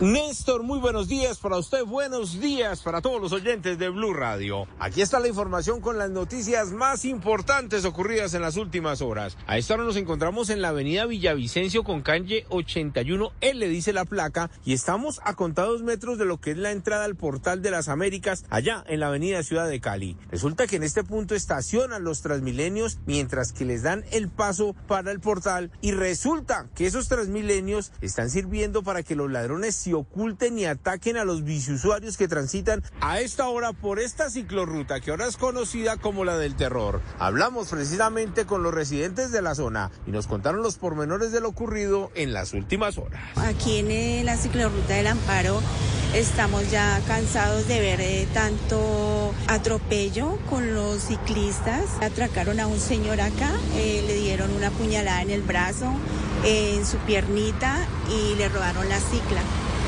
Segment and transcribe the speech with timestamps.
[0.00, 4.66] Néstor, muy buenos días para usted, buenos días para todos los oyentes de Blue Radio.
[4.78, 9.36] Aquí está la información con las noticias más importantes ocurridas en las últimas horas.
[9.46, 14.50] A esta hora nos encontramos en la avenida Villavicencio con calle 81L, dice la placa,
[14.64, 17.88] y estamos a contados metros de lo que es la entrada al portal de las
[17.88, 20.16] Américas, allá en la avenida Ciudad de Cali.
[20.30, 25.10] Resulta que en este punto estacionan los transmilenios mientras que les dan el paso para
[25.10, 30.58] el portal y resulta que esos transmilenios están sirviendo para que los ladrones se oculten
[30.58, 35.26] y ataquen a los biciusuarios que transitan a esta hora por esta ciclorruta que ahora
[35.26, 37.00] es conocida como la del terror.
[37.18, 41.48] Hablamos precisamente con los residentes de la zona y nos contaron los pormenores de lo
[41.48, 43.20] ocurrido en las últimas horas.
[43.36, 45.60] Aquí en eh, la ciclorruta del Amparo
[46.14, 51.84] estamos ya cansados de ver eh, tanto atropello con los ciclistas.
[52.00, 55.92] Atracaron a un señor acá, eh, le dieron una puñalada en el brazo,
[56.44, 59.40] en su piernita y le robaron la cicla.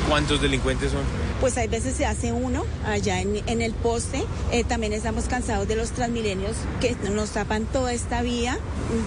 [0.09, 1.02] ¿Cuántos delincuentes son?
[1.41, 4.25] Pues hay veces se hace uno allá en, en el poste.
[4.53, 8.56] Eh, también estamos cansados de los transmilenios que nos tapan toda esta vía.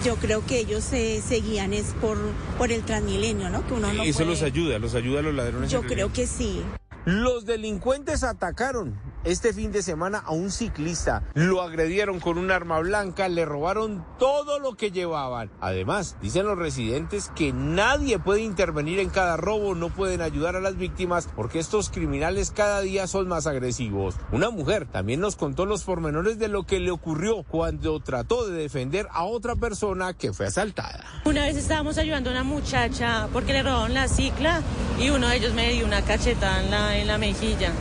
[0.04, 2.18] Yo creo que ellos se, se guían es por,
[2.58, 3.66] por el transmilenio, ¿no?
[3.66, 5.70] Que uno no Eso puede- los ayuda, los ayuda a los ladrones.
[5.70, 6.62] Yo creo que sí.
[7.06, 11.22] Los delincuentes atacaron este fin de semana a un ciclista.
[11.34, 15.50] Lo agredieron con un arma blanca, le robaron todo lo que llevaban.
[15.60, 20.60] Además, dicen los residentes que nadie puede intervenir en cada robo, no pueden ayudar a
[20.60, 24.16] las víctimas porque estos criminales cada día son más agresivos.
[24.32, 28.60] Una mujer también nos contó los pormenores de lo que le ocurrió cuando trató de
[28.60, 31.04] defender a otra persona que fue asaltada.
[31.24, 34.62] Una vez estábamos ayudando a una muchacha porque le robaron la cicla
[34.98, 37.72] y uno de ellos me dio una cachetada en la, en la mejilla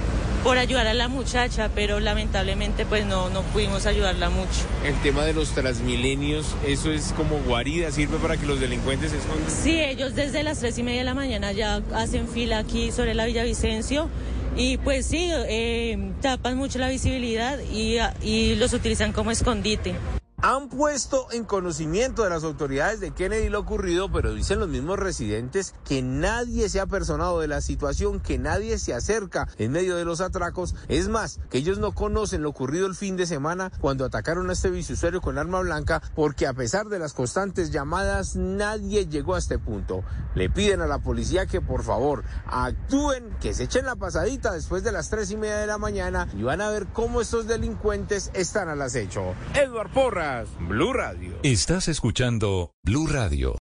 [0.43, 4.65] por ayudar a la muchacha, pero lamentablemente pues no, no pudimos ayudarla mucho.
[4.85, 9.17] El tema de los transmilenios, eso es como guarida, sirve para que los delincuentes se
[9.17, 9.49] escondan.
[9.49, 13.13] Sí, ellos desde las tres y media de la mañana ya hacen fila aquí sobre
[13.13, 14.09] la Villavicencio
[14.55, 19.95] y pues sí, eh, tapan mucho la visibilidad y, y los utilizan como escondite.
[20.41, 24.97] Han puesto en conocimiento de las autoridades de Kennedy lo ocurrido, pero dicen los mismos
[24.97, 29.97] residentes que nadie se ha personado de la situación, que nadie se acerca en medio
[29.97, 30.75] de los atracos.
[30.87, 34.53] Es más, que ellos no conocen lo ocurrido el fin de semana cuando atacaron a
[34.53, 39.39] este biciusuario con arma blanca, porque a pesar de las constantes llamadas, nadie llegó a
[39.39, 40.05] este punto.
[40.35, 44.83] Le piden a la policía que por favor actúen, que se echen la pasadita después
[44.83, 48.31] de las tres y media de la mañana y van a ver cómo estos delincuentes
[48.33, 49.33] están al acecho.
[49.53, 50.28] Edward Porras,
[50.59, 51.39] Blue Radio.
[51.43, 53.53] Estás escuchando Blue Radio.